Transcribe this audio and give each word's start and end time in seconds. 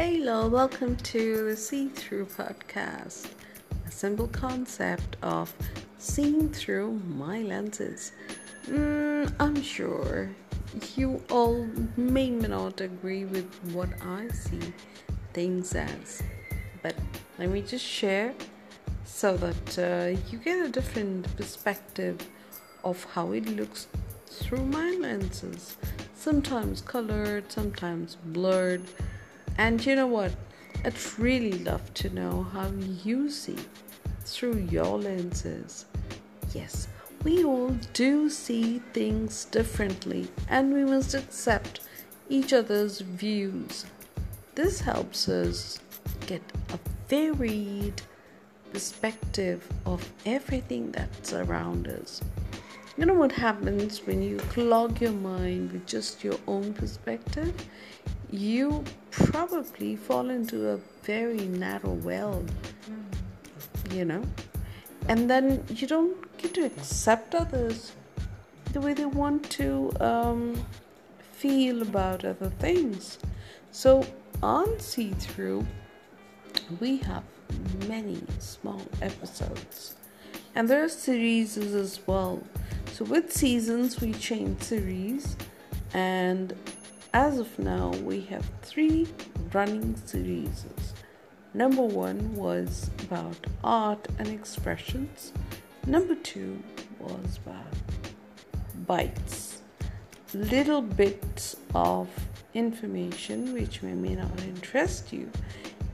Hello, 0.00 0.46
welcome 0.46 0.94
to 0.94 1.46
the 1.46 1.56
C-Thru 1.56 2.24
podcast, 2.24 3.32
a 3.84 3.90
simple 3.90 4.28
concept 4.28 5.16
of 5.22 5.52
seeing 5.98 6.50
through 6.50 7.02
my 7.16 7.42
lenses. 7.42 8.12
Mm, 8.68 9.34
I'm 9.40 9.60
sure 9.60 10.30
you 10.94 11.20
all 11.32 11.66
may 11.96 12.30
not 12.30 12.80
agree 12.80 13.24
with 13.24 13.52
what 13.72 13.88
I 14.00 14.28
see 14.28 14.72
things 15.32 15.74
as, 15.74 16.22
but 16.80 16.94
let 17.36 17.50
me 17.50 17.60
just 17.60 17.84
share 17.84 18.34
so 19.04 19.36
that 19.36 19.78
uh, 19.80 20.16
you 20.30 20.38
get 20.38 20.64
a 20.64 20.68
different 20.68 21.36
perspective 21.36 22.24
of 22.84 23.02
how 23.14 23.32
it 23.32 23.48
looks 23.48 23.88
through 24.26 24.64
my 24.64 24.92
lenses. 25.00 25.76
Sometimes 26.14 26.82
colored, 26.82 27.50
sometimes 27.50 28.16
blurred 28.26 28.84
and 29.58 29.84
you 29.84 29.96
know 29.96 30.06
what? 30.06 30.32
I'd 30.84 30.94
really 31.18 31.58
love 31.58 31.92
to 31.94 32.10
know 32.10 32.44
how 32.44 32.70
you 33.04 33.28
see 33.28 33.58
through 34.24 34.58
your 34.70 34.98
lenses. 34.98 35.86
Yes, 36.54 36.88
we 37.24 37.44
all 37.44 37.76
do 37.92 38.30
see 38.30 38.78
things 38.92 39.44
differently, 39.46 40.28
and 40.48 40.72
we 40.72 40.84
must 40.84 41.14
accept 41.14 41.80
each 42.28 42.52
other's 42.52 43.00
views. 43.00 43.84
This 44.54 44.80
helps 44.80 45.28
us 45.28 45.80
get 46.26 46.42
a 46.72 46.78
varied 47.08 48.00
perspective 48.72 49.66
of 49.84 50.08
everything 50.24 50.92
that's 50.92 51.32
around 51.32 51.88
us. 51.88 52.20
You 52.98 53.06
know 53.06 53.14
what 53.14 53.30
happens 53.30 54.04
when 54.04 54.22
you 54.22 54.38
clog 54.38 55.00
your 55.00 55.12
mind 55.12 55.70
with 55.70 55.86
just 55.86 56.24
your 56.24 56.36
own 56.48 56.74
perspective? 56.74 57.54
You 58.28 58.82
probably 59.12 59.94
fall 59.94 60.30
into 60.30 60.70
a 60.70 60.78
very 61.04 61.46
narrow 61.46 61.92
well, 61.92 62.44
you 63.92 64.04
know, 64.04 64.24
and 65.06 65.30
then 65.30 65.64
you 65.68 65.86
don't 65.86 66.36
get 66.38 66.54
to 66.54 66.64
accept 66.64 67.36
others 67.36 67.92
the 68.72 68.80
way 68.80 68.94
they 68.94 69.06
want 69.06 69.48
to 69.50 69.92
um, 70.00 70.60
feel 71.34 71.82
about 71.82 72.24
other 72.24 72.50
things. 72.58 73.20
So, 73.70 74.04
on 74.42 74.80
C-Thru, 74.80 75.64
we 76.80 76.96
have 76.96 77.22
many 77.86 78.20
small 78.40 78.82
episodes, 79.00 79.94
and 80.56 80.68
there 80.68 80.82
are 80.82 80.88
series 80.88 81.56
as 81.56 82.00
well 82.04 82.42
so 82.98 83.04
with 83.04 83.32
seasons, 83.32 84.00
we 84.00 84.12
change 84.12 84.60
series, 84.60 85.36
and 85.94 86.52
as 87.14 87.38
of 87.38 87.56
now, 87.56 87.90
we 88.02 88.22
have 88.22 88.44
three 88.62 89.06
running 89.52 89.94
series. 90.04 90.64
Number 91.54 91.82
one 91.82 92.34
was 92.34 92.90
about 93.04 93.36
art 93.62 94.08
and 94.18 94.26
expressions. 94.26 95.32
Number 95.86 96.16
two 96.16 96.60
was 96.98 97.38
about 97.46 97.72
bites, 98.84 99.62
little 100.34 100.82
bits 100.82 101.54
of 101.76 102.08
information 102.52 103.52
which 103.52 103.80
may, 103.80 103.94
may 103.94 104.16
not 104.16 104.42
interest 104.42 105.12
you. 105.12 105.30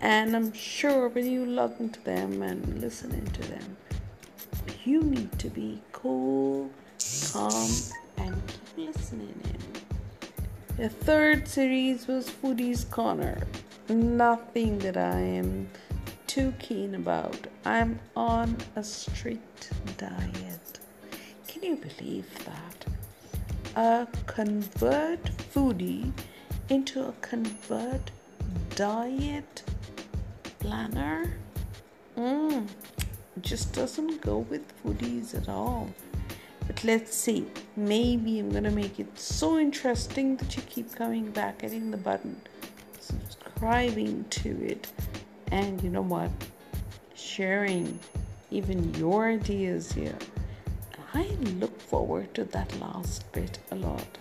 And 0.00 0.34
I'm 0.34 0.52
sure 0.52 1.08
when 1.10 1.30
you 1.30 1.46
log 1.46 1.78
into 1.78 2.00
them 2.00 2.42
and 2.42 2.80
listen 2.80 3.14
into 3.14 3.42
them, 3.42 3.76
you 4.84 5.00
need 5.00 5.38
to 5.38 5.48
be 5.48 5.80
cool 5.92 6.68
and 8.16 8.42
keep 8.46 8.88
listening 8.88 9.40
in. 9.44 10.76
The 10.76 10.88
third 10.88 11.46
series 11.46 12.06
was 12.06 12.28
Foodie's 12.28 12.84
Corner. 12.84 13.38
Nothing 13.88 14.78
that 14.80 14.96
I 14.96 15.18
am 15.18 15.68
too 16.26 16.52
keen 16.58 16.94
about. 16.94 17.46
I'm 17.64 17.98
on 18.16 18.56
a 18.76 18.84
strict 18.84 19.70
diet. 19.96 20.78
Can 21.46 21.62
you 21.62 21.76
believe 21.76 22.26
that? 22.44 22.86
A 23.76 24.06
convert 24.26 25.24
foodie 25.54 26.12
into 26.68 27.02
a 27.08 27.12
convert 27.20 28.10
diet 28.74 29.62
planner? 30.58 31.34
Mm, 32.16 32.68
just 33.40 33.72
doesn't 33.72 34.20
go 34.20 34.38
with 34.38 34.62
foodies 34.84 35.34
at 35.34 35.48
all. 35.48 35.90
But 36.68 36.84
let's 36.84 37.16
see. 37.16 37.46
Maybe 37.76 38.38
I'm 38.38 38.50
gonna 38.50 38.70
make 38.70 39.00
it 39.00 39.18
so 39.18 39.58
interesting 39.58 40.36
that 40.36 40.54
you 40.54 40.62
keep 40.68 40.94
coming 40.94 41.30
back, 41.30 41.62
hitting 41.62 41.90
the 41.90 41.96
button, 41.96 42.40
subscribing 43.00 44.26
to 44.30 44.50
it, 44.64 44.86
and 45.50 45.82
you 45.82 45.90
know 45.90 46.02
what? 46.02 46.30
Sharing 47.14 47.98
even 48.50 48.94
your 48.94 49.28
ideas 49.28 49.90
here. 49.90 50.18
I 51.14 51.24
look 51.58 51.80
forward 51.80 52.34
to 52.34 52.44
that 52.44 52.78
last 52.80 53.32
bit 53.32 53.58
a 53.70 53.74
lot. 53.74 54.18